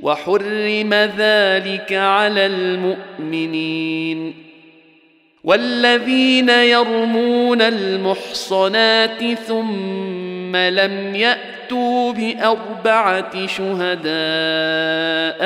وحرم 0.00 0.94
ذلك 0.94 1.92
على 1.92 2.46
المؤمنين 2.46 4.34
والذين 5.44 6.48
يرمون 6.48 7.62
المحصنات 7.62 9.34
ثم 9.46 10.56
لم 10.56 11.14
يأتوا 11.14 12.12
بأربعة 12.12 13.46
شهداء 13.46 14.06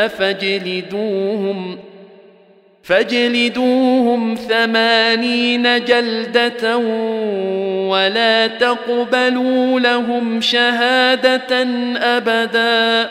فاجلدوهم 0.08 1.78
فاجلدوهم 2.82 4.34
ثمانين 4.34 5.84
جلدة 5.84 6.76
ولا 7.88 8.46
تقبلوا 8.46 9.80
لهم 9.80 10.40
شهادة 10.40 11.62
أبدا 11.96 13.10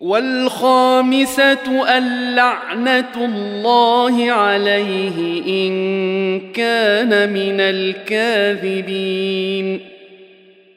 والخامسة 0.00 1.96
اللعنة 1.98 3.14
الله 3.16 4.32
عليه 4.32 5.42
إن 5.46 6.40
كان 6.52 7.32
من 7.32 7.60
الكاذبين. 7.60 9.10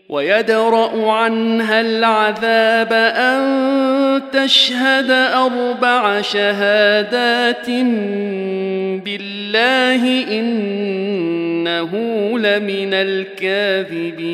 ويدرأ 0.09 1.11
عنها 1.11 1.81
العذاب 1.81 2.94
أن 2.94 4.22
تشهد 4.31 5.11
أربع 5.11 6.22
شهادات 6.22 7.69
بالله 9.05 10.23
إنه 10.40 11.91
لمن 12.40 12.94
الكاذبين. 12.94 14.34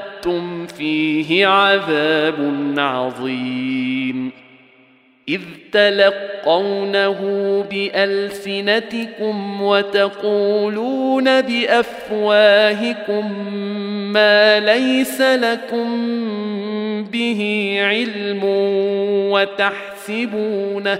أَفَضْتُمْ 0.21 0.67
فِيهِ 0.67 1.47
عَذَابٌ 1.47 2.35
عَظِيمٌ 2.77 4.31
إذ 5.29 5.41
تلقونه 5.71 7.19
بألسنتكم 7.71 9.61
وتقولون 9.61 11.41
بأفواهكم 11.41 13.25
ما 14.13 14.59
ليس 14.59 15.21
لكم 15.21 15.89
به 17.11 17.75
علم 17.81 18.39
وتحسبونه 19.31 20.99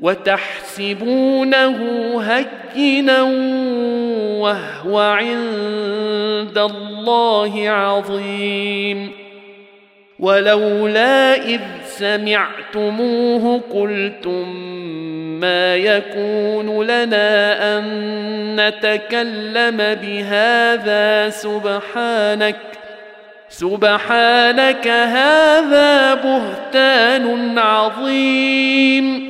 وتحسبونه 0.00 1.76
هينا 2.22 3.22
وهو 4.40 4.98
عند 4.98 6.58
الله 6.58 7.70
عظيم. 7.70 9.10
ولولا 10.18 11.34
إذ 11.34 11.60
سمعتموه 11.84 13.60
قلتم 13.74 14.56
ما 15.40 15.76
يكون 15.76 16.82
لنا 16.86 17.78
أن 17.78 17.84
نتكلم 18.56 19.76
بهذا 19.76 21.30
سبحانك 21.30 22.56
سبحانك 23.48 24.88
هذا 24.88 26.14
بهتان 26.14 27.58
عظيم. 27.58 29.29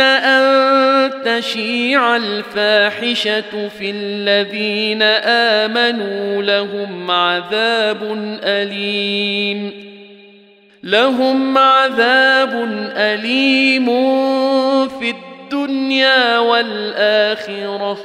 ان 0.00 1.10
تشيع 1.24 2.16
الفاحشه 2.16 3.68
في 3.78 3.90
الذين 3.90 5.02
امنوا 5.62 6.42
لهم 6.42 7.10
عذاب 7.10 8.02
اليم 8.42 9.86
لهم 10.82 11.58
عذاب 11.58 12.52
اليم 12.96 13.86
في 14.88 15.10
الدنيا 15.10 16.38
والاخره 16.38 17.98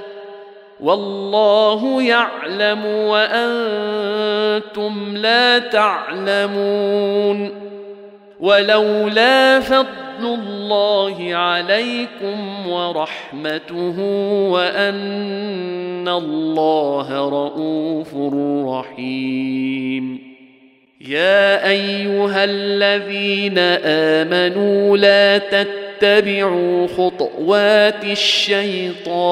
والله 0.80 2.01
يعلم 2.03 2.86
وأنتم 2.86 3.94
لا 5.18 5.59
تعلمون 5.59 7.51
ولولا 8.39 9.59
فضل 9.59 10.10
الله 10.25 11.35
عليكم 11.35 12.68
ورحمته 12.69 14.00
وأن 14.50 16.07
الله 16.07 17.29
رءوف 17.29 18.15
رحيم. 18.68 20.31
يا 21.07 21.69
أيها 21.69 22.44
الذين 22.44 23.57
آمنوا 23.83 24.97
لا 24.97 25.38
تتبعوا 25.38 26.88
خطوات 26.88 28.03
الشيطان. 28.03 29.31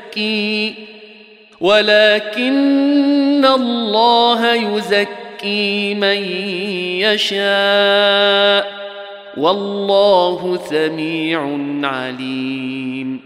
يزكي 0.17 0.73
ولكن 1.61 3.45
الله 3.45 4.53
يزكي 4.55 5.93
من 5.93 6.17
يشاء. 7.01 8.81
والله 9.37 10.59
سميع 10.69 11.57
عليم. 11.83 13.19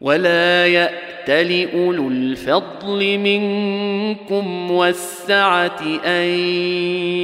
ولا 0.00 0.66
يأتل 0.66 1.68
أولو 1.74 2.08
الفضل 2.08 3.18
منكم 3.18 4.70
والسعة 4.70 5.80
أن 6.06 6.28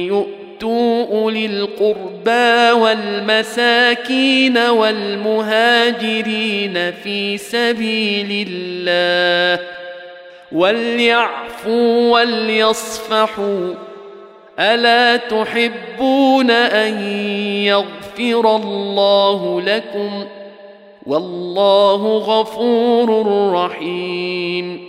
يؤمنوا 0.07 0.48
يؤتوا 0.63 1.05
اولي 1.05 1.45
القربى 1.45 2.71
والمساكين 2.81 4.57
والمهاجرين 4.57 6.11
في 6.91 7.37
سبيل 7.37 8.47
الله 8.49 9.65
وليعفوا 10.51 12.11
وليصفحوا 12.11 13.73
ألا 14.59 15.17
تحبون 15.17 16.51
أن 16.51 17.03
يغفر 17.63 18.55
الله 18.55 19.61
لكم 19.61 20.25
والله 21.05 22.17
غفور 22.17 23.25
رحيم 23.53 24.88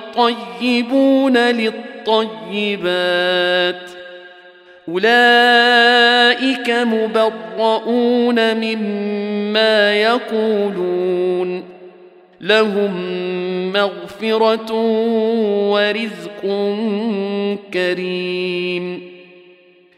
الطيبون 0.17 1.37
للطيبات. 1.37 2.21
أولئك 4.89 6.69
مبرؤون 6.69 8.57
مما 8.57 9.93
يقولون. 9.93 11.63
لهم 12.41 12.93
مغفرة 13.73 14.71
ورزق 15.71 16.41
كريم. 17.73 19.11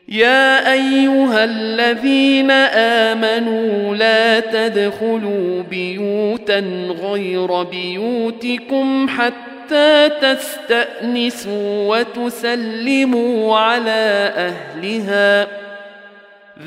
يا 0.08 0.74
أيها 0.74 1.44
الذين 1.44 2.52
آمنوا 2.52 3.96
لا 3.96 4.40
تدخلوا 4.40 5.64
بيوتا 5.70 6.60
غير 7.04 7.64
بيوتكم 7.64 9.10
حتى 9.10 9.53
حتى 9.64 10.10
تستأنسوا 10.22 11.98
وتسلموا 11.98 13.58
على 13.58 14.32
أهلها. 14.36 15.48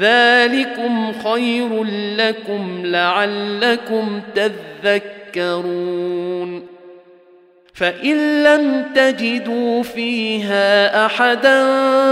ذلكم 0.00 1.12
خير 1.24 1.84
لكم 2.16 2.82
لعلكم 2.84 4.20
تذكرون. 5.34 6.66
فإن 7.74 8.44
لم 8.44 8.84
تجدوا 8.94 9.82
فيها 9.82 11.06
أحدا 11.06 11.60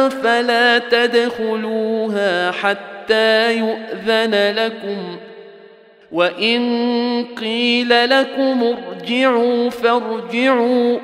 فلا 0.09 0.79
تدخلوها 0.79 2.51
حتى 2.51 3.57
يؤذن 3.57 4.55
لكم. 4.57 5.17
وان 6.13 7.25
قيل 7.41 8.11
لكم 8.11 8.63
ارجعوا 8.63 9.71
فارجعوا 9.71 10.99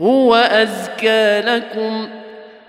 هو 0.00 0.34
ازكى 0.34 1.40
لكم 1.40 2.08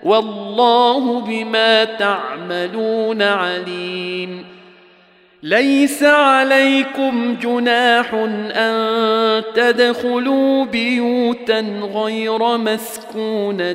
والله 0.02 1.20
بما 1.20 1.84
تعملون 1.84 3.22
عليم 3.22 4.44
ليس 5.42 6.02
عليكم 6.02 7.36
جناح 7.42 8.14
ان 8.54 9.42
تدخلوا 9.54 10.64
بيوتا 10.64 11.60
غير 11.94 12.56
مسكونه 12.58 13.72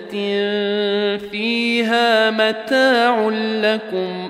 فيها 1.32 2.32
متاع 2.32 3.30
لكم 3.62 4.30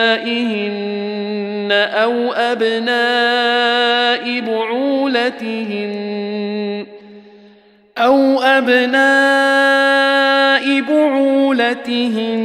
أو 2.03 2.33
ابناء 2.33 2.91
بعولتهن 4.39 5.91
أو 7.97 8.41
ابناء 8.41 9.51
بعولتهن 10.81 12.41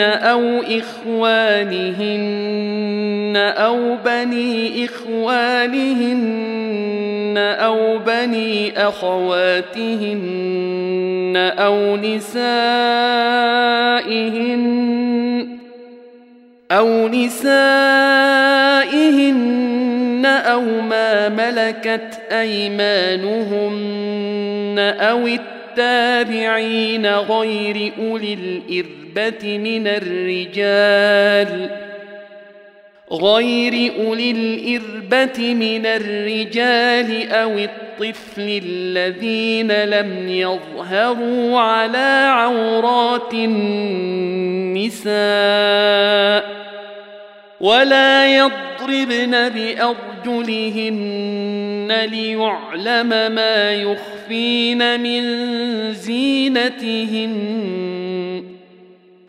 أو 0.00 0.62
اخوانهن 0.78 2.16
أو 3.36 3.96
بني 4.04 4.84
اخوانهن 4.84 6.36
أو 7.38 7.98
بني 7.98 8.78
اخواتهن 8.88 10.16
أو 11.36 11.96
نسائهن 11.96 12.36
أو 16.72 17.08
نسائهن 17.08 17.46
أو 20.26 20.80
ما 20.80 21.28
ملكت 21.28 22.18
أيمانهن 22.32 23.76
أو 25.00 25.26
التابعين 25.26 27.06
غير 27.06 27.92
أولي 27.98 28.34
الإربة 28.34 29.58
من 29.58 29.86
الرجال 29.86 31.85
غير 33.12 33.92
أولي 33.98 34.30
الإربة 34.30 35.54
من 35.54 35.86
الرجال 35.86 37.30
أو 37.32 37.58
الطفل 37.58 38.60
الذين 38.64 39.72
لم 39.72 40.28
يظهروا 40.28 41.60
على 41.60 42.28
عورات 42.30 43.34
النساء 43.34 45.06
ولا 47.60 48.36
يضربن 48.36 49.48
بأرجلهن 49.48 50.86
ليعلم 52.10 53.08
ما 53.08 53.72
يخفين 53.72 55.00
من 55.00 55.22
زينتهن 55.92 57.46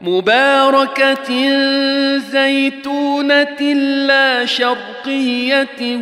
مباركة 0.00 1.28
زيتونة 2.18 3.62
لا 4.06 4.44
شرقية 4.44 5.96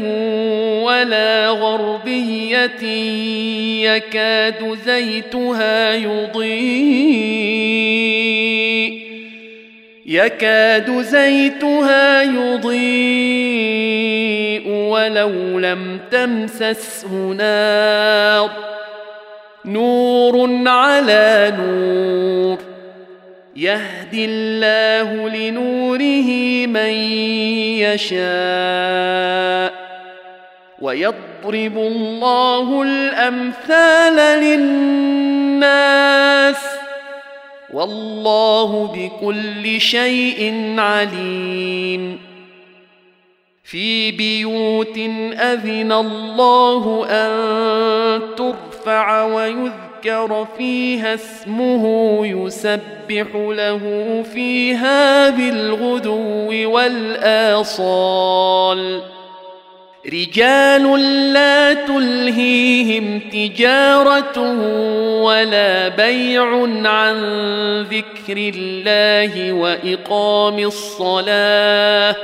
ولا 0.83 1.49
غربية 1.49 2.83
يكاد 3.83 4.79
زيتها 4.85 5.95
يضيء. 5.95 7.37
يكاد 10.07 11.01
زيتها 11.01 12.23
يضيء 12.23 12.77
ولو 14.69 15.59
لم 15.59 16.01
تمسسه 16.11 17.09
نار. 17.09 18.51
نور 19.65 20.69
على 20.69 21.55
نور. 21.59 22.76
يهدي 23.57 24.25
الله 24.25 25.29
لنوره 25.29 26.29
من 26.67 26.93
يشاء 27.81 29.73
ويضرب 30.81 31.79
الله 31.79 32.83
الأمثال 32.83 34.41
للناس 34.43 35.97
والله 37.73 38.87
بكل 38.87 39.81
شيء 39.81 40.75
عليم. 40.79 42.19
في 43.65 44.11
بيوت 44.11 44.99
أذن 45.39 45.93
الله 45.93 47.07
أن 47.11 48.21
ترفع 48.37 49.25
ويذكر 49.25 49.86
ذكر 50.05 50.47
فيها 50.59 51.15
اسمه 51.15 52.21
يسبح 52.27 53.27
له 53.35 53.83
فيها 54.35 55.31
بالغدو 55.31 56.71
والآصال. 56.73 57.97
رجال 60.13 61.01
لا 61.33 61.75
تلهيهم 61.75 63.21
تجارة 63.21 64.41
ولا 65.23 65.89
بيع 65.89 66.63
عن 66.85 67.17
ذكر 67.83 68.37
الله 68.37 69.53
وإقام 69.53 70.59
الصلاة. 70.59 72.17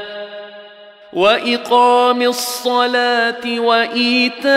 وإقام 1.13 2.23
الصلاة 2.23 3.61
وإيتاء 3.61 4.53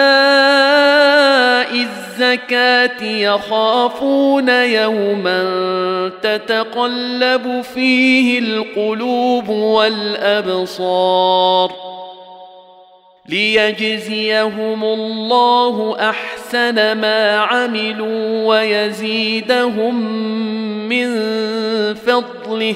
الزكاة 1.73 3.03
يخافون 3.03 4.49
يوما 4.49 6.11
تتقلب 6.21 7.61
فيه 7.61 8.39
القلوب 8.39 9.49
والأبصار 9.49 11.15
ليجزيهم 13.29 14.83
الله 14.83 16.09
أحسن 16.09 16.91
ما 16.91 17.37
عملوا 17.39 18.47
ويزيدهم 18.47 19.95
من 20.89 21.15
فضله 21.93 22.75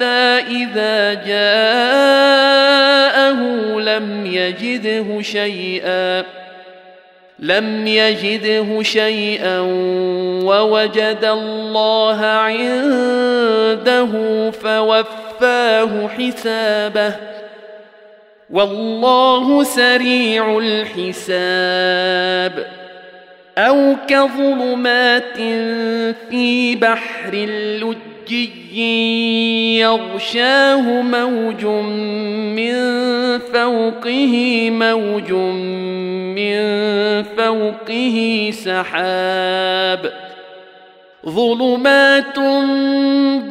حتى 0.00 0.40
إذا 0.48 1.14
جاءه 1.14 1.40
لم 3.80 4.26
يجده 4.26 5.22
شيئا 5.22 6.24
لم 7.38 7.86
يجده 7.86 8.82
شيئا 8.82 9.58
ووجد 10.44 11.24
الله 11.24 12.24
عنده 12.24 12.90
فوفاه 14.50 16.08
حسابه. 16.08 17.14
والله 18.50 19.62
سريع 19.62 20.58
الحساب. 20.58 22.00
أو 23.58 23.96
كظلمات 24.08 25.36
في 26.30 26.76
بحر 26.76 27.32
اللج 27.32 27.96
زجي 28.30 29.80
يغشاه 29.80 31.02
موج 31.02 31.64
من 32.54 32.74
فوقه 33.38 34.34
موج 34.70 35.32
من 36.38 36.62
فوقه 37.22 38.50
سحاب. 38.52 40.12
ظلمات 41.26 42.38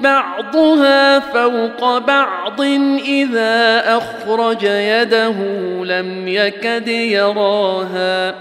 بعضها 0.01 1.19
فوق 1.19 1.97
بعض 1.97 2.61
إذا 3.07 3.83
أخرج 3.97 4.63
يده 4.63 5.35
لم 5.83 6.27
يكد 6.27 6.87
يراها. 6.87 8.35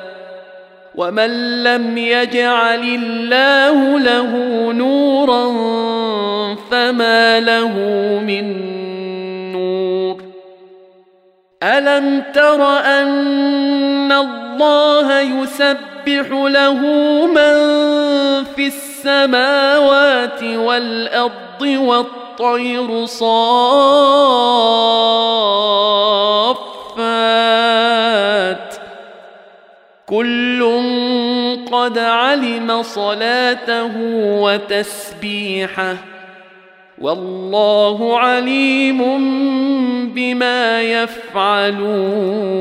ومن 0.99 1.63
لم 1.63 1.99
يجعل 1.99 2.83
الله 2.83 3.99
له 3.99 4.33
نورا 4.73 5.45
فما 6.71 7.41
له 7.41 7.73
من 8.27 8.47
نور 9.53 10.23
الم 11.63 12.23
تر 12.35 12.63
ان 12.79 14.13
الله 14.13 15.21
يسبح 15.21 16.31
له 16.31 16.81
من 17.27 17.55
في 18.45 18.67
السماوات 18.67 20.43
والارض 20.43 21.63
والطير 21.63 23.07
صافات 23.07 24.39
صلاته 32.83 33.93
وتسبيحه 34.43 35.97
والله 37.01 38.19
عليم 38.19 38.99
بما 40.15 40.83
يفعلون 40.83 42.59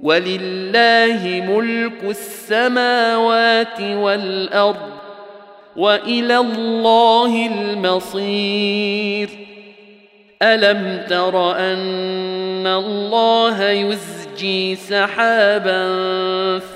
ولله 0.00 1.44
ملك 1.48 2.04
السماوات 2.04 3.80
والأرض 3.80 4.92
وإلى 5.76 6.38
الله 6.38 7.46
المصير 7.46 9.28
ألم 10.42 11.06
تر 11.08 11.56
أن 11.56 12.66
الله 12.66 13.70
يزجي 13.70 14.74
سحابا 14.74 15.88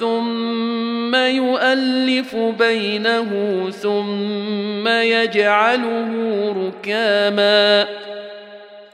ثم 0.01 0.76
يؤلف 1.15 2.37
بينه 2.37 3.31
ثم 3.71 4.89
يجعله 4.89 6.13
ركاما. 6.67 7.87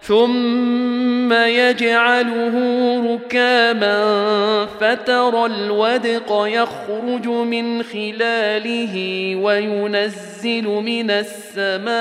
ثم 0.03 1.33
يجعله 1.33 2.55
ركاما 3.15 4.67
فترى 4.81 5.47
الودق 5.47 6.45
يخرج 6.47 7.27
من 7.27 7.83
خلاله 7.83 8.95
وينزل 9.37 10.65
من 10.65 11.11
السماء 11.11 11.93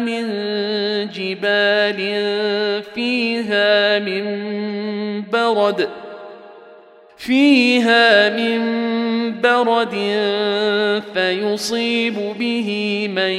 من 0.00 0.24
جبال 1.08 2.00
فيها 2.94 3.98
من 3.98 4.24
برد. 5.32 5.88
فيها 7.28 8.28
من 8.28 8.60
برد 9.40 9.94
فيصيب 11.14 12.14
به 12.38 13.08
من 13.12 13.32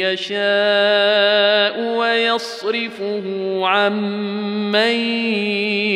يشاء 0.00 1.80
ويصرفه 1.96 3.22
عن 3.66 3.92
من 4.72 4.94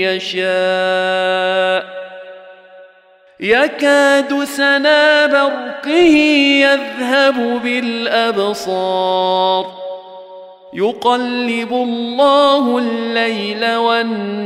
يشاء. 0.00 1.98
يكاد 3.40 4.44
سنا 4.44 5.26
برقه 5.26 5.98
يذهب 6.64 7.60
بالأبصار. 7.62 8.98
يقلب 10.72 11.72
الله 11.72 12.78
الليل 12.78 13.76
والنهار. 13.76 14.38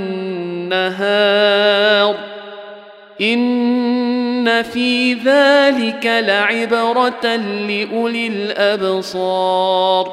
إن 3.20 4.62
في 4.62 5.14
ذلك 5.14 6.06
لعبرة 6.06 7.36
لأولي 7.36 8.26
الأبصار. 8.26 10.12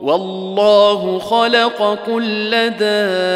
والله 0.00 1.18
خلق 1.18 1.98
كل 2.06 2.50
دابة 2.50 3.28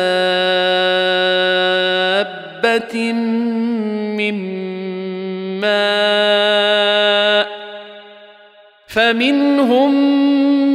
من 4.16 4.35
ماء. 5.61 7.49
فمنهم 8.87 9.92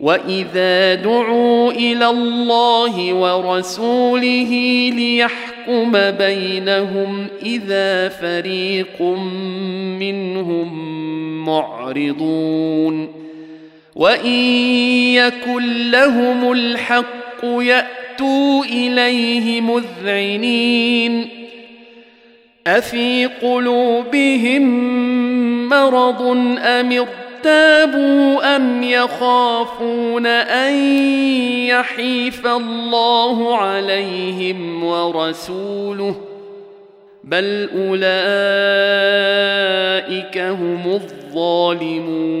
واذا 0.00 0.94
دعوا 0.94 1.72
إلى 1.72 2.06
الله 2.06 3.14
ورسوله 3.14 4.50
ليحكم 4.94 5.92
بينهم 6.10 7.26
اذا 7.42 8.08
فريق 8.08 9.02
منهم 10.00 10.70
معرضون 11.44 13.08
وان 13.96 14.26
يكن 15.14 15.90
لهم 15.90 16.52
الحق 16.52 17.44
ياتوا 17.44 18.64
اليه 18.64 19.60
مذعنين 19.60 21.28
افي 22.66 23.26
قلوبهم 23.26 24.62
مرض 25.68 26.22
ام 26.58 26.92
ارتابوا 27.46 28.56
ام 28.56 28.82
يخافون 28.82 30.26
ان 30.26 30.74
يحيف 31.66 32.46
الله 32.46 33.56
عليهم 33.56 34.84
ورسوله 34.84 36.16
بل 37.24 37.68
اولئك 37.74 37.98
هم 40.38 40.92
الظالمون 40.92 42.40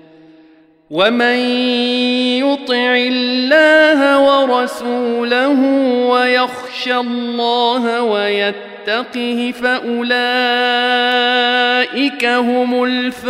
ومن 0.91 1.39
يطع 2.43 2.95
الله 2.95 4.19
ورسوله 4.19 5.59
ويخشى 6.09 6.95
الله 6.95 8.01
ويتقه 8.01 9.53
فاولئك 9.61 9.85
هم 12.25 12.83
الفائزون 12.83 13.21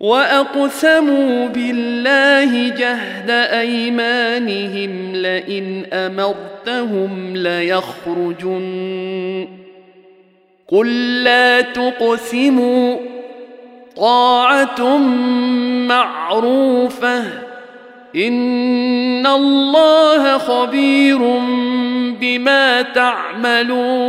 واقسموا 0.00 1.46
بالله 1.48 2.68
جهد 2.68 3.30
ايمانهم 3.30 5.12
لئن 5.14 5.84
امرتهم 5.92 7.36
ليخرجن 7.36 8.86
قل 10.72 11.22
لا 11.24 11.60
تقسموا 11.60 12.96
طاعه 13.96 14.96
معروفه 15.88 17.22
ان 18.16 19.26
الله 19.26 20.38
خبير 20.38 21.18
بما 22.20 22.82
تعملون 22.82 24.06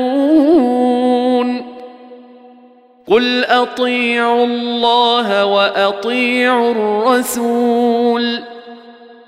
قل 3.07 3.45
اطيعوا 3.45 4.45
الله 4.45 5.45
واطيعوا 5.45 6.71
الرسول 6.71 8.43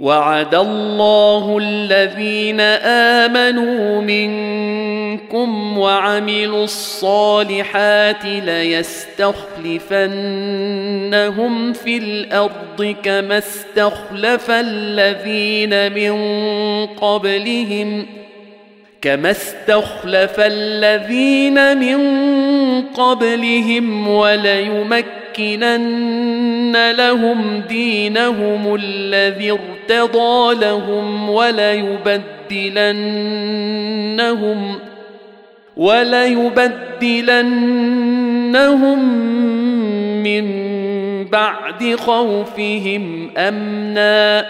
وعد 0.00 0.54
الله 0.54 1.58
الذين 1.58 2.60
آمنوا 3.20 4.00
منكم 4.00 5.78
وعملوا 5.78 6.64
الصالحات 6.64 8.24
ليستخلفنهم 8.24 9.72
في 11.72 11.98
الأرض 11.98 12.96
كما 13.02 13.38
استخلف 13.38 14.50
الذين 14.50 15.92
من 15.92 16.16
قبلهم 16.86 18.06
كما 19.02 19.30
استخلف 19.30 20.40
الذين 20.40 21.78
من 21.78 21.98
قبلهم 22.82 24.08
وليمكنن 25.38 26.90
لهم 26.90 27.62
دينهم 27.68 28.74
الذي 28.74 29.50
ارتضى 29.50 30.54
لهم 30.54 31.30
وليبدلنهم 31.30 32.18
وليبدلنهم 35.76 36.84
من 40.22 40.44
بعد 41.24 41.96
خوفهم 41.96 43.30
أمنا. 43.36 44.46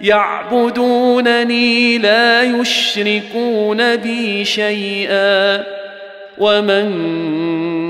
يعبدونني 0.00 1.98
لا 1.98 2.42
يشركون 2.42 3.96
بي 3.96 4.44
شيئا. 4.44 5.64
ومن 6.38 7.89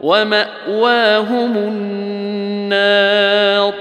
ومأواهم 0.00 1.56
النار 2.66 3.74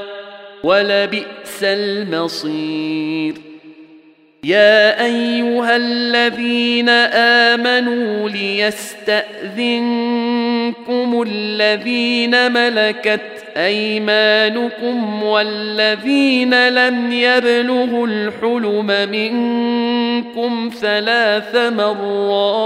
ولبئس 0.64 1.64
المصير. 1.64 3.34
يا 4.44 5.06
أيها 5.06 5.76
الذين 5.76 6.90
آمنوا 7.50 8.30
ليستأذنكم 8.30 9.26
الذين 11.28 12.52
ملكت 12.52 13.22
أيمانكم 13.58 15.24
والذين 15.24 16.70
لم 16.70 17.12
يبلغوا 17.12 18.08
الحلم 18.08 19.10
منكم 19.12 20.72
ثلاث 20.82 21.56
مرات 21.56 22.66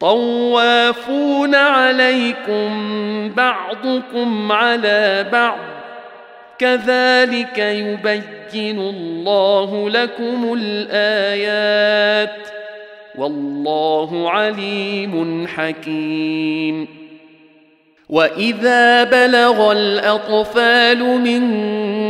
طوافون 0.00 1.54
عليكم 1.54 2.70
بعضكم 3.36 4.52
على 4.52 5.26
بعض. 5.32 5.58
كذلك 6.58 7.58
يبين 7.58 8.78
الله 8.78 9.90
لكم 9.90 10.58
الآيات. 10.60 12.48
والله 13.18 14.30
عليم 14.30 15.46
حكيم. 15.46 16.88
وإذا 18.08 19.04
بلغ 19.04 19.72
الأطفال 19.72 20.98
منكم 21.04 22.09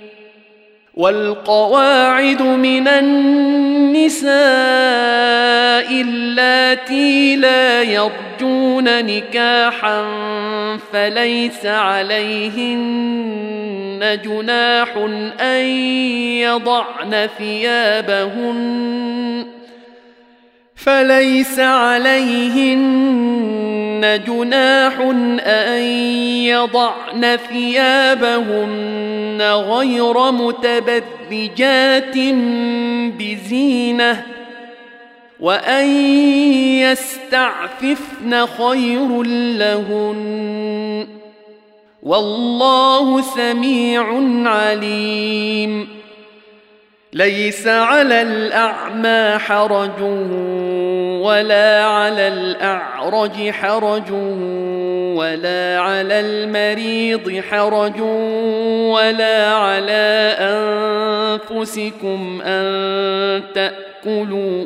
والقواعد 0.95 2.41
من 2.41 2.87
النساء 2.87 4.31
اللاتي 6.01 7.35
لا 7.35 7.81
يرجون 7.81 9.05
نكاحا 9.05 10.05
فليس 10.93 11.65
عليهن 11.65 13.21
جناح 14.23 14.97
أن 15.41 15.65
يضعن 16.41 17.29
ثيابهن 17.37 18.81
فليس 20.85 21.59
عليهن 21.59 23.11
جناح 24.27 24.99
أن 25.45 25.81
يضعن 26.45 27.37
ثيابهن 27.49 29.41
غير 29.41 30.31
متبذجات 30.31 32.17
بزينة 33.19 34.25
وأن 35.39 35.87
يستعففن 36.81 38.45
خير 38.45 39.23
لهن 39.57 41.07
والله 42.03 43.21
سميع 43.21 44.03
عليم 44.49 46.00
ليس 47.13 47.67
على 47.67 48.21
الأعمى 48.21 49.39
حرج 49.39 50.01
ولا 51.21 51.83
على 51.83 52.27
الأعرج 52.27 53.49
حرج 53.49 54.11
ولا 55.15 55.79
على 55.79 56.19
المريض 56.19 57.41
حرج 57.49 58.01
ولا 58.91 59.53
على 59.53 60.35
أنفسكم 61.49 62.41
أن 62.45 63.43
تأكلوا 63.55 64.65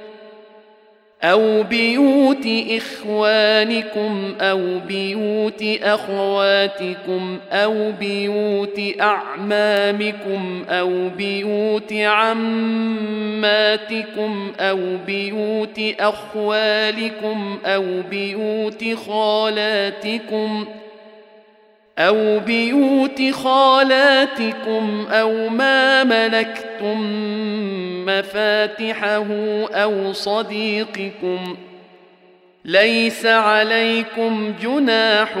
أو 1.23 1.63
بيوت 1.63 2.47
إخوانكم 2.69 4.33
أو 4.41 4.79
بيوت 4.87 5.63
أخواتكم 5.83 7.39
أو 7.51 7.91
بيوت 7.91 8.81
أعمامكم 9.01 10.65
أو 10.69 11.09
بيوت 11.09 11.93
عماتكم 11.93 13.41
أو 14.59 14.79
بيوت 15.07 15.79
أخوالكم 15.99 17.59
أو 17.65 17.85
بيوت 18.09 18.85
خالاتكم 19.07 20.65
أو 21.99 22.39
بيوت 22.39 23.21
خالاتكم 23.31 25.05
أو 25.11 25.49
ما 25.49 26.03
ملكتم 26.03 27.01
مفاتحه 28.19 29.27
أو 29.73 30.13
صديقكم 30.13 31.57
ليس 32.65 33.25
عليكم 33.25 34.53
جناح 34.61 35.37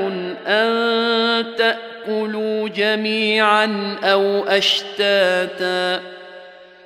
أن 0.47 1.45
تأكلوا 1.57 2.69
جميعا 2.69 3.95
أو 4.03 4.43
أشتاتا 4.43 6.01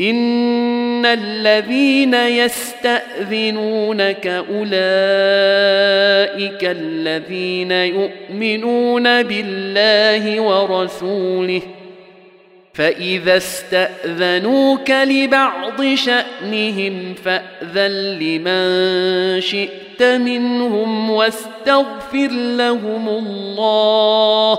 ان 0.00 1.06
الذين 1.06 2.14
يستاذنونك 2.14 3.66
اولئك 4.26 4.74
الذين 6.64 7.72
يؤمنون 7.72 9.22
بالله 9.22 10.40
ورسوله 10.40 11.62
فاذا 12.74 13.36
استاذنوك 13.36 14.90
لبعض 14.90 15.94
شانهم 15.94 17.14
فاذن 17.14 18.18
لمن 18.20 19.40
شئت 19.40 20.02
منهم 20.02 21.10
واستغفر 21.10 22.28
لهم 22.32 23.08
الله 23.08 24.58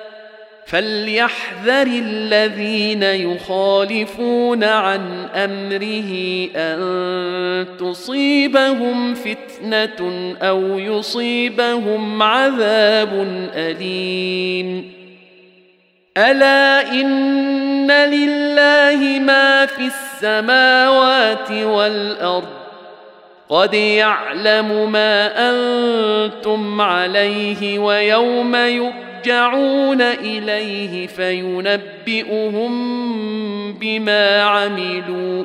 فليحذر 0.71 1.87
الذين 1.87 3.03
يخالفون 3.03 4.63
عن 4.63 5.27
أمره 5.35 6.11
أن 6.55 7.65
تصيبهم 7.79 9.13
فتنة 9.13 10.35
أو 10.41 10.79
يصيبهم 10.79 12.23
عذاب 12.23 13.27
أليم. 13.55 14.91
ألا 16.17 16.91
إن 16.91 17.91
لله 17.91 19.19
ما 19.19 19.65
في 19.65 19.85
السماوات 19.85 21.51
والأرض. 21.51 22.49
قد 23.49 23.73
يعلم 23.73 24.91
ما 24.91 25.31
أنتم 25.49 26.81
عليه 26.81 27.79
ويوم 27.79 28.55
يبقى 28.55 29.10
يرجعون 29.25 30.01
إليه 30.01 31.07
فينبئهم 31.07 32.71
بما 33.73 34.41
عملوا 34.41 35.43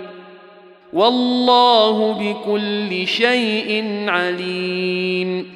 والله 0.92 2.12
بكل 2.12 3.06
شيء 3.06 3.84
عليم 4.08 5.46